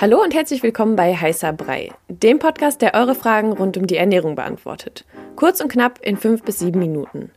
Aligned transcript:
Hallo 0.00 0.22
und 0.22 0.32
herzlich 0.32 0.62
willkommen 0.62 0.94
bei 0.94 1.12
Heißer 1.12 1.52
Brei, 1.52 1.90
dem 2.06 2.38
Podcast, 2.38 2.82
der 2.82 2.94
eure 2.94 3.16
Fragen 3.16 3.52
rund 3.52 3.76
um 3.76 3.88
die 3.88 3.96
Ernährung 3.96 4.36
beantwortet. 4.36 5.04
Kurz 5.34 5.60
und 5.60 5.72
knapp 5.72 5.98
in 6.00 6.16
fünf 6.16 6.44
bis 6.44 6.60
sieben 6.60 6.78
Minuten. 6.78 7.32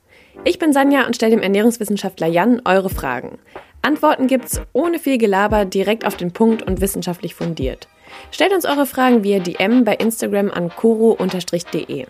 Ich 0.45 0.59
bin 0.59 0.71
Sanja 0.71 1.07
und 1.07 1.15
stelle 1.15 1.31
dem 1.31 1.41
Ernährungswissenschaftler 1.41 2.27
Jan 2.27 2.61
eure 2.63 2.91
Fragen. 2.91 3.39
Antworten 3.81 4.27
gibt's 4.27 4.61
ohne 4.73 4.99
viel 4.99 5.17
Gelaber, 5.17 5.65
direkt 5.65 6.05
auf 6.05 6.17
den 6.17 6.33
Punkt 6.33 6.61
und 6.61 6.81
wissenschaftlich 6.81 7.33
fundiert. 7.33 7.87
Stellt 8.29 8.53
uns 8.53 8.65
eure 8.65 8.85
Fragen 8.85 9.23
via 9.23 9.39
DM 9.39 9.83
bei 9.83 9.95
Instagram 9.95 10.51
an 10.51 10.69
koro-de. 10.69 12.05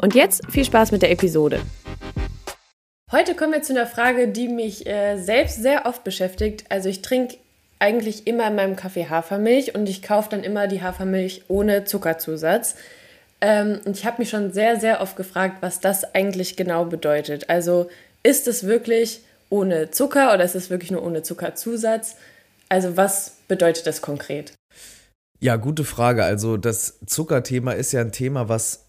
Und 0.00 0.14
jetzt 0.14 0.50
viel 0.50 0.64
Spaß 0.64 0.92
mit 0.92 1.02
der 1.02 1.10
Episode. 1.10 1.60
Heute 3.10 3.34
kommen 3.34 3.52
wir 3.52 3.60
zu 3.60 3.74
einer 3.74 3.86
Frage, 3.86 4.28
die 4.28 4.48
mich 4.48 4.86
äh, 4.86 5.18
selbst 5.18 5.62
sehr 5.62 5.84
oft 5.84 6.02
beschäftigt. 6.02 6.64
Also 6.70 6.88
ich 6.88 7.02
trinke 7.02 7.36
eigentlich 7.82 8.28
immer 8.28 8.46
in 8.46 8.54
meinem 8.54 8.76
Kaffee 8.76 9.08
Hafermilch 9.08 9.74
und 9.74 9.88
ich 9.88 10.02
kaufe 10.02 10.30
dann 10.30 10.44
immer 10.44 10.68
die 10.68 10.82
Hafermilch 10.82 11.42
ohne 11.48 11.84
Zuckerzusatz. 11.84 12.76
Ähm, 13.40 13.80
und 13.84 13.98
ich 13.98 14.06
habe 14.06 14.22
mich 14.22 14.30
schon 14.30 14.52
sehr, 14.52 14.78
sehr 14.78 15.00
oft 15.00 15.16
gefragt, 15.16 15.56
was 15.60 15.80
das 15.80 16.14
eigentlich 16.14 16.56
genau 16.56 16.84
bedeutet. 16.84 17.50
Also 17.50 17.90
ist 18.22 18.46
es 18.46 18.68
wirklich 18.68 19.22
ohne 19.50 19.90
Zucker 19.90 20.32
oder 20.32 20.44
ist 20.44 20.54
es 20.54 20.70
wirklich 20.70 20.92
nur 20.92 21.02
ohne 21.02 21.24
Zuckerzusatz? 21.24 22.14
Also 22.68 22.96
was 22.96 23.38
bedeutet 23.48 23.88
das 23.88 24.00
konkret? 24.00 24.54
Ja, 25.40 25.56
gute 25.56 25.82
Frage. 25.82 26.24
Also 26.24 26.56
das 26.56 27.00
Zuckerthema 27.04 27.72
ist 27.72 27.90
ja 27.90 28.00
ein 28.00 28.12
Thema, 28.12 28.48
was, 28.48 28.84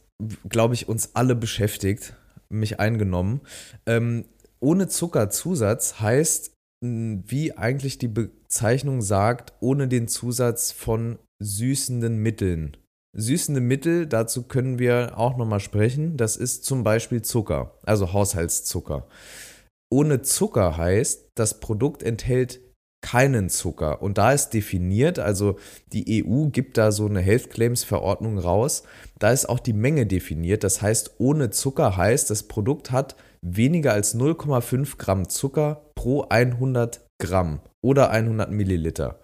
glaube 0.47 0.75
ich, 0.75 0.87
uns 0.87 1.15
alle 1.15 1.33
beschäftigt, 1.33 2.13
mich 2.47 2.79
eingenommen. 2.79 3.41
Ähm, 3.87 4.25
ohne 4.59 4.87
Zuckerzusatz 4.87 5.99
heißt, 5.99 6.52
wie 6.83 7.57
eigentlich 7.57 7.97
die 7.97 8.07
Bezeichnung 8.07 9.01
sagt, 9.01 9.53
ohne 9.61 9.87
den 9.87 10.07
Zusatz 10.07 10.71
von 10.71 11.17
süßenden 11.39 12.17
Mitteln. 12.17 12.77
Süßende 13.15 13.61
Mittel, 13.61 14.07
dazu 14.07 14.43
können 14.43 14.79
wir 14.79 15.17
auch 15.17 15.37
nochmal 15.37 15.59
sprechen, 15.59 16.17
das 16.17 16.35
ist 16.35 16.65
zum 16.65 16.83
Beispiel 16.83 17.21
Zucker, 17.21 17.77
also 17.83 18.11
Haushaltszucker. 18.11 19.07
Ohne 19.91 20.23
Zucker 20.23 20.75
heißt, 20.75 21.29
das 21.35 21.59
Produkt 21.59 22.01
enthält 22.01 22.59
keinen 23.01 23.49
Zucker. 23.49 24.01
Und 24.01 24.17
da 24.17 24.31
ist 24.31 24.51
definiert, 24.51 25.19
also 25.19 25.59
die 25.91 26.25
EU 26.25 26.47
gibt 26.47 26.77
da 26.77 26.91
so 26.91 27.05
eine 27.05 27.19
Health 27.21 27.51
Claims 27.51 27.83
Verordnung 27.83 28.39
raus, 28.39 28.83
da 29.19 29.31
ist 29.31 29.47
auch 29.47 29.59
die 29.59 29.73
Menge 29.73 30.07
definiert. 30.07 30.63
Das 30.63 30.81
heißt, 30.81 31.15
ohne 31.19 31.51
Zucker 31.51 31.95
heißt, 31.95 32.29
das 32.29 32.43
Produkt 32.43 32.91
hat 32.91 33.15
weniger 33.43 33.93
als 33.93 34.15
0,5 34.15 34.97
Gramm 34.97 35.29
Zucker 35.29 35.81
pro 35.95 36.25
100 36.29 37.01
Gramm 37.19 37.59
oder 37.81 38.09
100 38.09 38.49
Milliliter. 38.49 39.19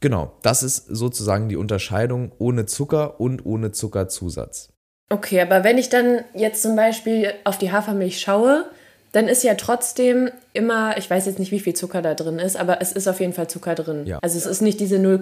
Genau, 0.00 0.32
das 0.42 0.62
ist 0.62 0.86
sozusagen 0.86 1.48
die 1.48 1.56
Unterscheidung 1.56 2.32
ohne 2.38 2.66
Zucker 2.66 3.20
und 3.20 3.44
ohne 3.44 3.72
Zuckerzusatz. 3.72 4.68
Okay, 5.10 5.40
aber 5.40 5.64
wenn 5.64 5.78
ich 5.78 5.88
dann 5.88 6.20
jetzt 6.34 6.62
zum 6.62 6.76
Beispiel 6.76 7.32
auf 7.44 7.58
die 7.58 7.72
Hafermilch 7.72 8.20
schaue, 8.20 8.66
dann 9.12 9.26
ist 9.26 9.42
ja 9.42 9.54
trotzdem 9.54 10.30
immer, 10.52 10.96
ich 10.98 11.08
weiß 11.08 11.26
jetzt 11.26 11.38
nicht, 11.38 11.50
wie 11.50 11.60
viel 11.60 11.74
Zucker 11.74 12.02
da 12.02 12.14
drin 12.14 12.38
ist, 12.38 12.56
aber 12.56 12.80
es 12.80 12.92
ist 12.92 13.08
auf 13.08 13.20
jeden 13.20 13.32
Fall 13.32 13.48
Zucker 13.48 13.74
drin. 13.74 14.06
Ja. 14.06 14.18
Also 14.20 14.36
es 14.38 14.46
ist 14.46 14.60
nicht 14.60 14.80
diese 14.80 14.98
0, 14.98 15.18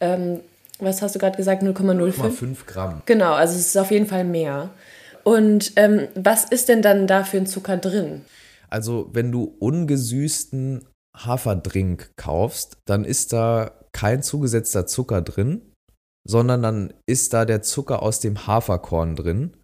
ähm, 0.00 0.40
was 0.78 1.02
hast 1.02 1.14
du 1.14 1.18
gerade 1.18 1.36
gesagt, 1.36 1.62
0,05? 1.62 2.14
0,5 2.14 2.56
Gramm. 2.66 3.02
Genau, 3.06 3.32
also 3.32 3.54
es 3.56 3.66
ist 3.66 3.76
auf 3.76 3.90
jeden 3.90 4.06
Fall 4.06 4.24
mehr. 4.24 4.70
Und 5.24 5.72
ähm, 5.76 6.08
was 6.14 6.44
ist 6.44 6.68
denn 6.68 6.82
dann 6.82 7.06
da 7.06 7.24
für 7.24 7.38
ein 7.38 7.46
Zucker 7.46 7.76
drin? 7.76 8.22
Also 8.68 9.10
wenn 9.12 9.30
du 9.30 9.54
ungesüßten 9.58 10.86
Haferdrink 11.16 12.10
kaufst, 12.16 12.78
dann 12.86 13.04
ist 13.04 13.32
da 13.32 13.72
kein 13.92 14.22
zugesetzter 14.22 14.86
Zucker 14.86 15.20
drin, 15.20 15.72
sondern 16.26 16.62
dann 16.62 16.94
ist 17.06 17.32
da 17.32 17.44
der 17.44 17.62
Zucker 17.62 18.02
aus 18.02 18.20
dem 18.20 18.46
Haferkorn 18.46 19.16
drin. 19.16 19.56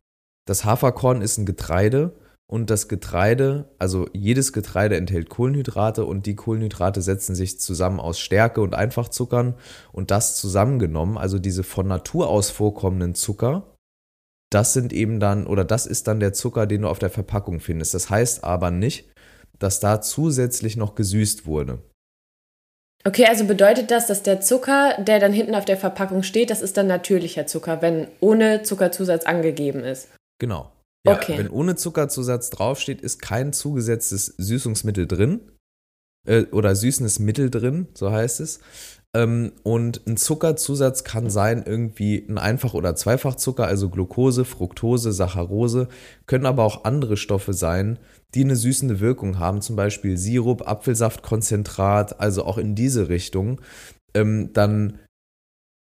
Das 0.46 0.64
Haferkorn 0.64 1.22
ist 1.22 1.38
ein 1.38 1.46
Getreide 1.46 2.14
und 2.50 2.70
das 2.70 2.88
Getreide, 2.88 3.70
also 3.78 4.06
jedes 4.12 4.52
Getreide 4.52 4.96
enthält 4.96 5.28
Kohlenhydrate 5.28 6.04
und 6.04 6.26
die 6.26 6.34
Kohlenhydrate 6.34 7.02
setzen 7.02 7.34
sich 7.34 7.60
zusammen 7.60 8.00
aus 8.00 8.18
Stärke 8.18 8.62
und 8.62 8.74
Einfachzuckern 8.74 9.54
und 9.92 10.10
das 10.10 10.36
zusammengenommen, 10.36 11.18
also 11.18 11.38
diese 11.38 11.62
von 11.62 11.86
Natur 11.86 12.28
aus 12.28 12.50
vorkommenden 12.50 13.14
Zucker, 13.14 13.74
das 14.50 14.72
sind 14.72 14.92
eben 14.92 15.20
dann 15.20 15.46
oder 15.46 15.64
das 15.64 15.86
ist 15.86 16.06
dann 16.06 16.20
der 16.20 16.32
Zucker, 16.32 16.66
den 16.66 16.82
du 16.82 16.88
auf 16.88 16.98
der 16.98 17.10
Verpackung 17.10 17.60
findest. 17.60 17.94
Das 17.94 18.10
heißt 18.10 18.44
aber 18.44 18.70
nicht, 18.70 19.10
dass 19.58 19.80
da 19.80 20.00
zusätzlich 20.00 20.76
noch 20.76 20.94
gesüßt 20.94 21.46
wurde. 21.46 21.82
Okay, 23.04 23.26
also 23.26 23.44
bedeutet 23.44 23.90
das, 23.90 24.06
dass 24.06 24.22
der 24.22 24.40
Zucker, 24.40 24.96
der 24.98 25.20
dann 25.20 25.32
hinten 25.32 25.54
auf 25.54 25.64
der 25.64 25.76
Verpackung 25.76 26.22
steht, 26.22 26.50
das 26.50 26.62
ist 26.62 26.76
dann 26.76 26.88
natürlicher 26.88 27.46
Zucker, 27.46 27.80
wenn 27.80 28.08
ohne 28.20 28.64
Zuckerzusatz 28.64 29.24
angegeben 29.24 29.84
ist? 29.84 30.08
Genau. 30.40 30.72
Ja, 31.06 31.14
okay. 31.14 31.38
Wenn 31.38 31.48
ohne 31.48 31.76
Zuckerzusatz 31.76 32.50
draufsteht, 32.50 33.00
ist 33.00 33.22
kein 33.22 33.52
zugesetztes 33.52 34.34
Süßungsmittel 34.36 35.06
drin 35.06 35.40
äh, 36.26 36.42
oder 36.46 36.74
süßendes 36.74 37.20
Mittel 37.20 37.50
drin, 37.50 37.88
so 37.94 38.10
heißt 38.10 38.40
es. 38.40 38.60
Ähm, 39.14 39.52
und 39.62 40.06
ein 40.06 40.16
Zuckerzusatz 40.16 41.02
kann 41.02 41.30
sein 41.30 41.64
irgendwie 41.66 42.26
ein 42.28 42.38
Einfach- 42.38 42.74
oder 42.74 42.94
Zweifachzucker, 42.94 43.66
also 43.66 43.88
Glucose, 43.88 44.44
Fructose, 44.44 45.12
Saccharose, 45.12 45.88
können 46.26 46.46
aber 46.46 46.64
auch 46.64 46.84
andere 46.84 47.16
Stoffe 47.16 47.54
sein, 47.54 47.98
die 48.34 48.44
eine 48.44 48.56
süßende 48.56 49.00
Wirkung 49.00 49.38
haben, 49.38 49.62
zum 49.62 49.76
Beispiel 49.76 50.18
Sirup, 50.18 50.68
Apfelsaftkonzentrat, 50.68 52.20
also 52.20 52.44
auch 52.44 52.58
in 52.58 52.74
diese 52.74 53.08
Richtung. 53.08 53.60
Ähm, 54.14 54.52
dann 54.52 54.98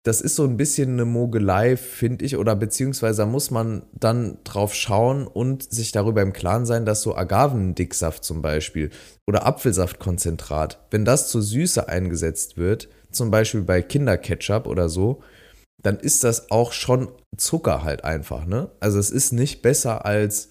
das 0.04 0.20
ist 0.20 0.34
so 0.34 0.44
ein 0.44 0.56
bisschen 0.56 0.92
eine 0.92 1.04
Mogelei, 1.04 1.76
finde 1.76 2.24
ich, 2.24 2.36
oder 2.36 2.56
beziehungsweise 2.56 3.24
muss 3.24 3.50
man 3.50 3.84
dann 3.92 4.38
drauf 4.42 4.74
schauen 4.74 5.26
und 5.26 5.72
sich 5.72 5.92
darüber 5.92 6.22
im 6.22 6.32
Klaren 6.32 6.66
sein, 6.66 6.84
dass 6.84 7.02
so 7.02 7.14
Agavendicksaft 7.14 8.24
zum 8.24 8.42
Beispiel 8.42 8.90
oder 9.28 9.46
Apfelsaftkonzentrat, 9.46 10.80
wenn 10.90 11.04
das 11.04 11.28
zur 11.28 11.42
Süße 11.42 11.88
eingesetzt 11.88 12.56
wird, 12.56 12.88
zum 13.12 13.30
Beispiel 13.30 13.62
bei 13.62 13.80
Kinderketchup 13.80 14.66
oder 14.66 14.88
so, 14.88 15.22
dann 15.82 15.98
ist 15.98 16.24
das 16.24 16.50
auch 16.50 16.72
schon 16.72 17.08
Zucker 17.36 17.84
halt 17.84 18.04
einfach, 18.04 18.44
ne? 18.44 18.70
Also 18.80 18.98
es 18.98 19.10
ist 19.10 19.32
nicht 19.32 19.62
besser 19.62 20.04
als 20.04 20.50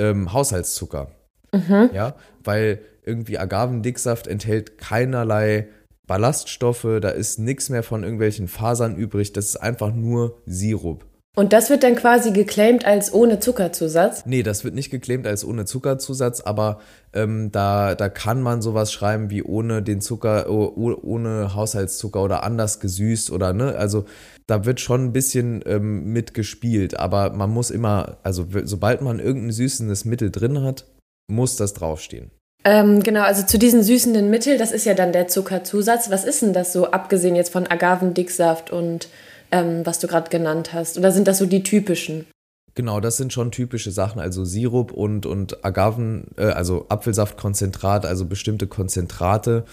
ähm, 0.00 0.32
Haushaltszucker. 0.32 1.10
Mhm. 1.52 1.90
Ja, 1.92 2.14
weil 2.42 2.80
irgendwie 3.04 3.38
Agavendicksaft 3.38 4.26
enthält 4.26 4.78
keinerlei 4.78 5.68
Ballaststoffe, 6.08 6.98
da 7.00 7.10
ist 7.10 7.38
nichts 7.38 7.70
mehr 7.70 7.84
von 7.84 8.02
irgendwelchen 8.02 8.48
Fasern 8.48 8.96
übrig, 8.96 9.32
das 9.32 9.50
ist 9.50 9.56
einfach 9.56 9.94
nur 9.94 10.38
Sirup. 10.46 11.06
Und 11.38 11.52
das 11.52 11.70
wird 11.70 11.84
dann 11.84 11.94
quasi 11.94 12.32
geclaimed 12.32 12.84
als 12.84 13.12
ohne 13.12 13.38
Zuckerzusatz? 13.38 14.26
Nee, 14.26 14.42
das 14.42 14.64
wird 14.64 14.74
nicht 14.74 14.90
geclaimed 14.90 15.24
als 15.24 15.44
ohne 15.44 15.66
Zuckerzusatz, 15.66 16.40
aber 16.40 16.80
ähm, 17.12 17.52
da, 17.52 17.94
da 17.94 18.08
kann 18.08 18.42
man 18.42 18.60
sowas 18.60 18.92
schreiben 18.92 19.30
wie 19.30 19.44
ohne 19.44 19.80
den 19.80 20.00
Zucker, 20.00 20.50
ohne 20.50 21.54
Haushaltszucker 21.54 22.24
oder 22.24 22.42
anders 22.42 22.80
gesüßt 22.80 23.30
oder 23.30 23.52
ne, 23.52 23.76
also 23.76 24.04
da 24.48 24.64
wird 24.64 24.80
schon 24.80 25.04
ein 25.04 25.12
bisschen 25.12 25.62
ähm, 25.64 26.12
mitgespielt, 26.12 26.98
aber 26.98 27.30
man 27.32 27.50
muss 27.50 27.70
immer, 27.70 28.16
also 28.24 28.44
sobald 28.64 29.00
man 29.02 29.20
irgendein 29.20 29.52
süßendes 29.52 30.06
Mittel 30.06 30.32
drin 30.32 30.62
hat, 30.62 30.86
muss 31.30 31.54
das 31.54 31.72
draufstehen. 31.72 32.32
Ähm, 32.64 33.02
genau, 33.02 33.22
also 33.22 33.44
zu 33.44 33.58
diesen 33.58 33.82
süßenden 33.82 34.30
Mitteln, 34.30 34.58
das 34.58 34.72
ist 34.72 34.84
ja 34.84 34.94
dann 34.94 35.12
der 35.12 35.28
Zuckerzusatz. 35.28 36.10
Was 36.10 36.24
ist 36.24 36.42
denn 36.42 36.52
das 36.52 36.72
so, 36.72 36.90
abgesehen 36.90 37.36
jetzt 37.36 37.52
von 37.52 37.66
Agavendicksaft 37.66 38.70
und 38.70 39.08
ähm, 39.50 39.86
was 39.86 39.98
du 40.00 40.06
gerade 40.06 40.30
genannt 40.30 40.72
hast? 40.72 40.98
Oder 40.98 41.12
sind 41.12 41.28
das 41.28 41.38
so 41.38 41.46
die 41.46 41.62
typischen? 41.62 42.26
Genau, 42.74 43.00
das 43.00 43.16
sind 43.16 43.32
schon 43.32 43.50
typische 43.50 43.90
Sachen, 43.90 44.20
also 44.20 44.44
Sirup 44.44 44.92
und, 44.92 45.26
und 45.26 45.64
Agaven, 45.64 46.28
äh, 46.36 46.44
also 46.44 46.86
Apfelsaftkonzentrat, 46.88 48.06
also 48.06 48.24
bestimmte 48.26 48.66
Konzentrate 48.66 49.64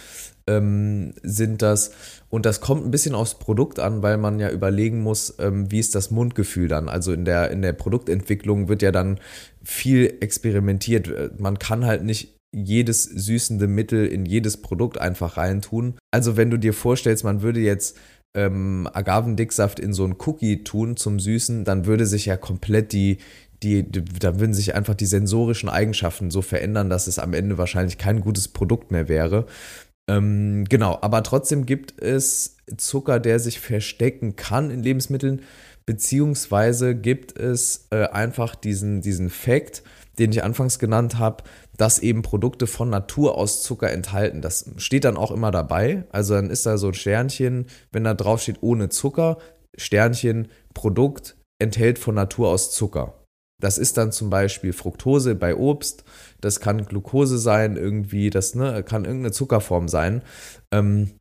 ähm, 0.48 1.14
sind 1.22 1.62
das. 1.62 1.92
Und 2.30 2.46
das 2.46 2.62
kommt 2.62 2.86
ein 2.86 2.92
bisschen 2.92 3.16
aufs 3.16 3.36
Produkt 3.36 3.80
an, 3.80 4.02
weil 4.02 4.18
man 4.18 4.40
ja 4.40 4.50
überlegen 4.50 5.04
muss, 5.04 5.36
ähm, 5.40 5.72
wie 5.72 5.80
ist 5.80 5.96
das 5.96 6.12
Mundgefühl 6.12 6.68
dann. 6.68 6.90
Also 6.90 7.14
in 7.14 7.26
der, 7.26 7.52
in 7.52 7.62
der 7.62 7.74
Produktentwicklung 7.74 8.70
wird 8.70 8.82
ja 8.82 8.92
dann 8.92 9.20
viel 9.64 10.18
experimentiert. 10.20 11.40
Man 11.40 11.60
kann 11.60 11.86
halt 11.86 12.04
nicht 12.04 12.35
jedes 12.56 13.04
süßende 13.04 13.68
Mittel 13.68 14.06
in 14.08 14.26
jedes 14.26 14.58
Produkt 14.58 15.00
einfach 15.00 15.38
reintun. 15.38 15.96
Also 16.12 16.38
wenn 16.38 16.50
du 16.50 16.58
dir 16.58 16.74
vorstellst, 16.74 17.24
man 17.24 17.42
würde 17.42 17.60
jetzt 17.60 17.98
ähm, 18.36 18.88
Agavendicksaft 18.94 19.80
in 19.80 19.94
so 19.94 20.04
einen 20.04 20.16
Cookie 20.26 20.64
tun 20.64 20.96
zum 20.98 21.20
Süßen, 21.20 21.66
dann 21.66 21.86
würde 21.86 22.06
sich 22.06 22.26
ja 22.26 22.38
komplett 22.38 22.94
die, 22.94 23.18
die, 23.64 23.84
die, 23.84 24.04
dann 24.04 24.40
würden 24.40 24.54
sich 24.54 24.76
einfach 24.76 24.94
die 24.94 25.06
sensorischen 25.06 25.70
Eigenschaften 25.70 26.32
so 26.32 26.42
verändern, 26.42 26.90
dass 26.90 27.08
es 27.08 27.20
am 27.20 27.34
Ende 27.34 27.58
wahrscheinlich 27.58 27.98
kein 27.98 28.22
gutes 28.22 28.48
Produkt 28.48 28.92
mehr 28.92 29.10
wäre. 29.10 29.46
Ähm, 30.10 30.66
genau, 30.70 31.00
aber 31.02 31.24
trotzdem 31.24 31.66
gibt 31.66 32.00
es 32.02 32.58
Zucker, 32.78 33.20
der 33.20 33.40
sich 33.40 33.60
verstecken 33.60 34.36
kann 34.36 34.70
in 34.70 34.84
Lebensmitteln, 34.84 35.42
beziehungsweise 35.86 36.96
gibt 36.96 37.38
es 37.38 37.88
äh, 37.92 38.06
einfach 38.06 38.56
diesen, 38.56 39.02
diesen 39.02 39.30
Fakt, 39.30 39.84
den 40.20 40.32
ich 40.32 40.44
anfangs 40.44 40.80
genannt 40.80 41.18
habe, 41.20 41.44
dass 41.78 42.00
eben 42.00 42.22
Produkte 42.22 42.68
von 42.68 42.90
Natur 42.90 43.38
aus 43.38 43.64
Zucker 43.64 43.92
enthalten. 43.92 44.42
Das 44.42 44.72
steht 44.78 45.04
dann 45.04 45.18
auch 45.18 45.32
immer 45.32 45.52
dabei. 45.52 46.06
Also 46.12 46.36
dann 46.36 46.50
ist 46.50 46.66
da 46.66 46.78
so 46.78 46.88
ein 46.88 46.94
Sternchen, 46.94 47.68
wenn 47.92 48.04
da 48.04 48.14
drauf 48.14 48.42
steht 48.42 48.62
ohne 48.62 48.90
Zucker, 48.90 49.38
Sternchen, 49.78 50.48
Produkt 50.74 51.36
enthält 51.62 52.00
von 52.00 52.16
Natur 52.16 52.50
aus 52.50 52.72
Zucker. 52.72 53.26
Das 53.62 53.78
ist 53.78 53.98
dann 53.98 54.12
zum 54.12 54.30
Beispiel 54.30 54.74
Fructose 54.74 55.34
bei 55.34 55.56
Obst, 55.56 56.04
das 56.42 56.60
kann 56.60 56.86
Glucose 56.86 57.38
sein, 57.38 57.78
irgendwie, 57.78 58.30
das 58.30 58.54
ne, 58.54 58.84
kann 58.84 59.06
irgendeine 59.06 59.32
Zuckerform 59.32 59.88
sein. 59.88 60.24
Ähm, 60.74 61.12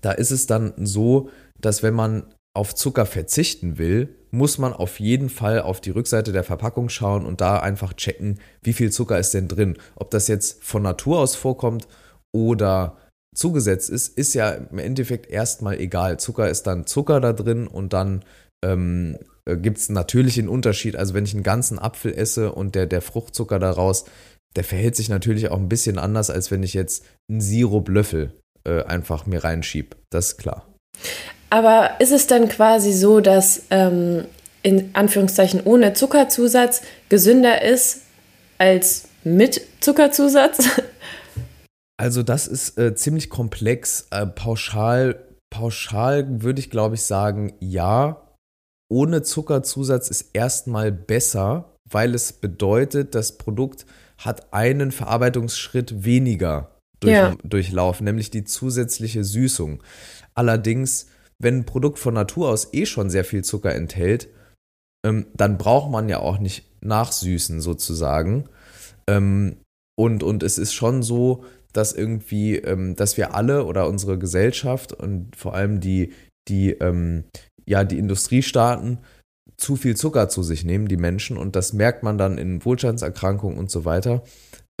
da 0.00 0.12
ist 0.12 0.30
es 0.30 0.46
dann 0.46 0.72
so, 0.78 1.30
dass 1.60 1.82
wenn 1.82 1.94
man 1.94 2.32
auf 2.54 2.74
Zucker 2.74 3.06
verzichten 3.06 3.76
will, 3.78 4.14
muss 4.32 4.58
man 4.58 4.72
auf 4.72 4.98
jeden 4.98 5.28
Fall 5.28 5.60
auf 5.60 5.80
die 5.80 5.90
Rückseite 5.90 6.32
der 6.32 6.42
Verpackung 6.42 6.88
schauen 6.88 7.26
und 7.26 7.40
da 7.40 7.58
einfach 7.58 7.92
checken, 7.92 8.40
wie 8.62 8.72
viel 8.72 8.90
Zucker 8.90 9.18
ist 9.18 9.34
denn 9.34 9.46
drin. 9.46 9.76
Ob 9.94 10.10
das 10.10 10.26
jetzt 10.26 10.64
von 10.64 10.82
Natur 10.82 11.20
aus 11.20 11.36
vorkommt 11.36 11.86
oder 12.34 12.96
zugesetzt 13.34 13.90
ist, 13.90 14.16
ist 14.16 14.34
ja 14.34 14.50
im 14.50 14.78
Endeffekt 14.78 15.30
erstmal 15.30 15.78
egal. 15.78 16.18
Zucker 16.18 16.48
ist 16.48 16.66
dann 16.66 16.86
Zucker 16.86 17.20
da 17.20 17.32
drin 17.32 17.66
und 17.66 17.92
dann 17.92 18.24
ähm, 18.64 19.18
äh, 19.44 19.56
gibt 19.56 19.78
es 19.78 19.90
natürlich 19.90 20.38
einen 20.38 20.48
Unterschied. 20.48 20.96
Also 20.96 21.12
wenn 21.14 21.24
ich 21.24 21.34
einen 21.34 21.42
ganzen 21.42 21.78
Apfel 21.78 22.14
esse 22.14 22.52
und 22.52 22.74
der, 22.74 22.86
der 22.86 23.02
Fruchtzucker 23.02 23.58
daraus, 23.58 24.06
der 24.56 24.64
verhält 24.64 24.96
sich 24.96 25.08
natürlich 25.08 25.50
auch 25.50 25.58
ein 25.58 25.68
bisschen 25.68 25.98
anders, 25.98 26.30
als 26.30 26.50
wenn 26.50 26.62
ich 26.62 26.74
jetzt 26.74 27.04
einen 27.28 27.40
Siruplöffel 27.40 28.32
äh, 28.64 28.82
einfach 28.84 29.26
mir 29.26 29.44
reinschiebe. 29.44 29.96
Das 30.10 30.28
ist 30.28 30.38
klar. 30.38 30.71
Aber 31.52 32.00
ist 32.00 32.12
es 32.12 32.26
dann 32.26 32.48
quasi 32.48 32.94
so, 32.94 33.20
dass 33.20 33.64
ähm, 33.68 34.24
in 34.62 34.94
Anführungszeichen 34.94 35.60
ohne 35.62 35.92
Zuckerzusatz 35.92 36.80
gesünder 37.10 37.60
ist 37.60 38.04
als 38.56 39.08
mit 39.22 39.60
Zuckerzusatz? 39.80 40.68
Also 41.98 42.24
das 42.24 42.48
ist 42.48 42.78
äh, 42.78 42.96
ziemlich 42.96 43.30
komplex. 43.30 44.08
Äh, 44.10 44.26
pauschal, 44.26 45.22
pauschal 45.50 46.42
würde 46.42 46.58
ich 46.58 46.68
glaube 46.68 46.96
ich 46.96 47.02
sagen, 47.02 47.52
ja. 47.60 48.26
Ohne 48.90 49.22
Zuckerzusatz 49.22 50.08
ist 50.08 50.30
erstmal 50.32 50.90
besser, 50.90 51.76
weil 51.88 52.16
es 52.16 52.32
bedeutet, 52.32 53.14
das 53.14 53.38
Produkt 53.38 53.86
hat 54.18 54.52
einen 54.52 54.90
Verarbeitungsschritt 54.90 56.02
weniger 56.02 56.72
durch, 56.98 57.12
ja. 57.12 57.36
durchlaufen, 57.44 58.04
nämlich 58.04 58.30
die 58.30 58.42
zusätzliche 58.42 59.22
Süßung. 59.22 59.80
Allerdings 60.34 61.06
wenn 61.42 61.58
ein 61.58 61.66
Produkt 61.66 61.98
von 61.98 62.14
Natur 62.14 62.48
aus 62.48 62.72
eh 62.72 62.86
schon 62.86 63.10
sehr 63.10 63.24
viel 63.24 63.42
Zucker 63.42 63.74
enthält, 63.74 64.28
ähm, 65.04 65.26
dann 65.34 65.58
braucht 65.58 65.90
man 65.90 66.08
ja 66.08 66.20
auch 66.20 66.38
nicht 66.38 66.70
nachsüßen 66.80 67.60
sozusagen. 67.60 68.48
Ähm, 69.08 69.56
und, 69.98 70.22
und 70.22 70.42
es 70.42 70.58
ist 70.58 70.72
schon 70.72 71.02
so, 71.02 71.44
dass 71.72 71.92
irgendwie, 71.92 72.56
ähm, 72.56 72.96
dass 72.96 73.16
wir 73.16 73.34
alle 73.34 73.64
oder 73.64 73.88
unsere 73.88 74.18
Gesellschaft 74.18 74.92
und 74.92 75.34
vor 75.36 75.54
allem 75.54 75.80
die, 75.80 76.12
die, 76.48 76.70
ähm, 76.70 77.24
ja, 77.66 77.84
die 77.84 77.98
Industriestaaten 77.98 78.98
zu 79.56 79.76
viel 79.76 79.96
Zucker 79.96 80.28
zu 80.28 80.42
sich 80.42 80.64
nehmen, 80.64 80.88
die 80.88 80.96
Menschen, 80.96 81.36
und 81.36 81.56
das 81.56 81.72
merkt 81.72 82.02
man 82.02 82.18
dann 82.18 82.38
in 82.38 82.64
Wohlstandserkrankungen 82.64 83.58
und 83.58 83.70
so 83.70 83.84
weiter. 83.84 84.22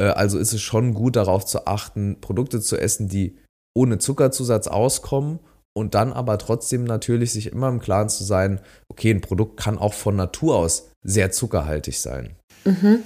Äh, 0.00 0.06
also 0.06 0.38
ist 0.38 0.52
es 0.52 0.62
schon 0.62 0.94
gut 0.94 1.16
darauf 1.16 1.44
zu 1.44 1.66
achten, 1.66 2.20
Produkte 2.20 2.60
zu 2.60 2.76
essen, 2.76 3.08
die 3.08 3.36
ohne 3.74 3.98
Zuckerzusatz 3.98 4.68
auskommen 4.68 5.40
und 5.74 5.94
dann 5.94 6.12
aber 6.12 6.38
trotzdem 6.38 6.84
natürlich 6.84 7.32
sich 7.32 7.52
immer 7.52 7.68
im 7.68 7.80
Klaren 7.80 8.08
zu 8.08 8.24
sein, 8.24 8.60
okay, 8.88 9.10
ein 9.10 9.20
Produkt 9.20 9.58
kann 9.58 9.78
auch 9.78 9.94
von 9.94 10.16
Natur 10.16 10.56
aus 10.56 10.90
sehr 11.02 11.30
zuckerhaltig 11.32 11.98
sein. 12.00 12.36
Mhm. 12.64 13.02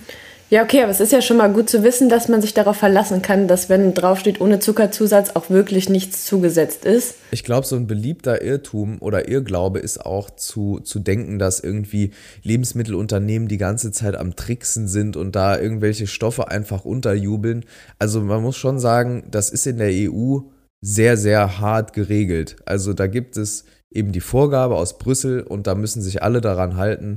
Ja, 0.48 0.62
okay, 0.62 0.82
aber 0.82 0.92
es 0.92 1.00
ist 1.00 1.10
ja 1.10 1.20
schon 1.22 1.38
mal 1.38 1.52
gut 1.52 1.68
zu 1.68 1.82
wissen, 1.82 2.08
dass 2.08 2.28
man 2.28 2.40
sich 2.40 2.54
darauf 2.54 2.76
verlassen 2.76 3.20
kann, 3.20 3.48
dass 3.48 3.68
wenn 3.68 3.94
draufsteht 3.94 4.40
ohne 4.40 4.60
Zuckerzusatz 4.60 5.30
auch 5.34 5.50
wirklich 5.50 5.88
nichts 5.88 6.24
zugesetzt 6.24 6.84
ist. 6.84 7.16
Ich 7.32 7.42
glaube, 7.42 7.66
so 7.66 7.74
ein 7.74 7.88
beliebter 7.88 8.42
Irrtum 8.42 8.98
oder 9.00 9.28
Irrglaube 9.28 9.80
ist 9.80 10.06
auch 10.06 10.30
zu, 10.30 10.78
zu 10.78 11.00
denken, 11.00 11.40
dass 11.40 11.58
irgendwie 11.58 12.12
Lebensmittelunternehmen 12.44 13.48
die 13.48 13.58
ganze 13.58 13.90
Zeit 13.90 14.14
am 14.14 14.36
Tricksen 14.36 14.86
sind 14.86 15.16
und 15.16 15.34
da 15.34 15.58
irgendwelche 15.58 16.06
Stoffe 16.06 16.46
einfach 16.46 16.84
unterjubeln. 16.84 17.64
Also 17.98 18.20
man 18.20 18.40
muss 18.40 18.56
schon 18.56 18.78
sagen, 18.78 19.24
das 19.28 19.50
ist 19.50 19.66
in 19.66 19.78
der 19.78 19.90
EU 19.90 20.42
sehr, 20.87 21.17
sehr 21.17 21.59
hart 21.59 21.94
geregelt. 21.94 22.59
Also 22.65 22.93
da 22.93 23.09
gibt 23.09 23.37
es 23.37 23.65
eben 23.91 24.12
die 24.12 24.21
Vorgabe 24.21 24.77
aus 24.77 24.99
Brüssel 24.99 25.43
und 25.43 25.67
da 25.67 25.75
müssen 25.75 26.00
sich 26.00 26.23
alle 26.23 26.41
daran 26.41 26.77
halten. 26.77 27.17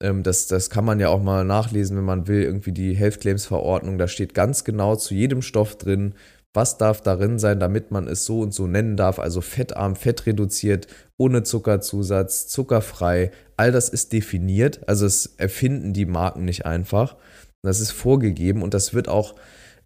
Ähm, 0.00 0.22
das, 0.22 0.46
das 0.46 0.70
kann 0.70 0.86
man 0.86 0.98
ja 0.98 1.10
auch 1.10 1.22
mal 1.22 1.44
nachlesen, 1.44 1.98
wenn 1.98 2.06
man 2.06 2.26
will, 2.26 2.42
irgendwie 2.42 2.72
die 2.72 2.94
Health 2.94 3.20
Claims 3.20 3.44
Verordnung. 3.44 3.98
Da 3.98 4.08
steht 4.08 4.32
ganz 4.32 4.64
genau 4.64 4.96
zu 4.96 5.12
jedem 5.12 5.42
Stoff 5.42 5.76
drin, 5.76 6.14
was 6.54 6.78
darf 6.78 7.02
darin 7.02 7.38
sein, 7.38 7.60
damit 7.60 7.90
man 7.90 8.08
es 8.08 8.24
so 8.24 8.40
und 8.40 8.54
so 8.54 8.66
nennen 8.66 8.96
darf. 8.96 9.18
Also 9.18 9.42
fettarm, 9.42 9.94
fettreduziert, 9.94 10.86
ohne 11.18 11.42
Zuckerzusatz, 11.42 12.48
zuckerfrei. 12.48 13.30
All 13.58 13.72
das 13.72 13.90
ist 13.90 14.14
definiert. 14.14 14.88
Also 14.88 15.04
es 15.04 15.34
erfinden 15.36 15.92
die 15.92 16.06
Marken 16.06 16.46
nicht 16.46 16.64
einfach. 16.64 17.16
Das 17.62 17.78
ist 17.78 17.90
vorgegeben 17.90 18.62
und 18.62 18.72
das 18.72 18.94
wird 18.94 19.08
auch 19.08 19.34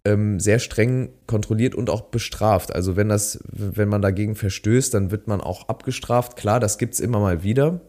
ähm, 0.07 0.39
sehr 0.39 0.59
streng 0.59 1.09
kontrolliert 1.27 1.75
und 1.75 1.89
auch 1.89 2.01
bestraft. 2.01 2.73
Also 2.73 2.95
wenn 2.95 3.09
das, 3.09 3.39
wenn 3.51 3.89
man 3.89 4.01
dagegen 4.01 4.35
verstößt, 4.35 4.93
dann 4.93 5.11
wird 5.11 5.27
man 5.27 5.41
auch 5.41 5.67
abgestraft. 5.67 6.37
Klar, 6.37 6.61
das 6.61 6.77
gibt 6.77 6.93
es 6.93 7.01
immer 7.01 7.19
mal 7.19 7.43
wieder. 7.43 7.81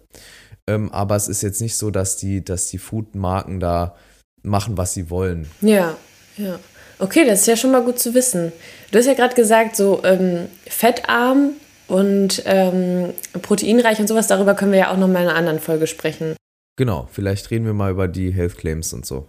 Ähm, 0.66 0.90
aber 0.92 1.14
es 1.14 1.28
ist 1.28 1.42
jetzt 1.42 1.60
nicht 1.60 1.76
so, 1.76 1.90
dass 1.90 2.16
die, 2.16 2.44
dass 2.44 2.66
die 2.66 2.78
Food-Marken 2.78 3.60
da 3.60 3.94
machen, 4.42 4.76
was 4.76 4.94
sie 4.94 5.10
wollen. 5.10 5.48
Ja, 5.60 5.96
ja. 6.36 6.58
Okay, 6.98 7.24
das 7.24 7.40
ist 7.42 7.46
ja 7.46 7.56
schon 7.56 7.70
mal 7.70 7.84
gut 7.84 8.00
zu 8.00 8.14
wissen. 8.14 8.52
Du 8.90 8.98
hast 8.98 9.06
ja 9.06 9.14
gerade 9.14 9.36
gesagt, 9.36 9.76
so 9.76 10.02
ähm, 10.02 10.48
fettarm 10.66 11.52
und 11.86 12.42
ähm, 12.44 13.14
proteinreich 13.40 14.00
und 14.00 14.08
sowas, 14.08 14.26
darüber 14.26 14.54
können 14.54 14.72
wir 14.72 14.80
ja 14.80 14.92
auch 14.92 14.96
noch 14.96 15.06
mal 15.06 15.22
in 15.22 15.28
einer 15.28 15.36
anderen 15.36 15.60
Folge 15.60 15.86
sprechen. 15.86 16.36
Genau, 16.76 17.08
vielleicht 17.12 17.52
reden 17.52 17.66
wir 17.66 17.74
mal 17.74 17.92
über 17.92 18.08
die 18.08 18.32
Health 18.32 18.58
Claims 18.58 18.92
und 18.92 19.06
so. 19.06 19.28